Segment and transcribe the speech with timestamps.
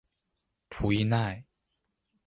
[0.71, 1.45] 普伊奈。